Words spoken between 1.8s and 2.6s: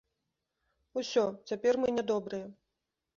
мы нядобрыя.